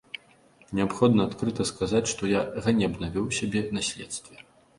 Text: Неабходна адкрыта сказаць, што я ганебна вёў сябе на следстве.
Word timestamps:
Неабходна 0.77 1.21
адкрыта 1.29 1.65
сказаць, 1.71 2.01
што 2.13 2.31
я 2.33 2.41
ганебна 2.69 3.11
вёў 3.19 3.29
сябе 3.43 3.61
на 3.79 3.87
следстве. 3.91 4.35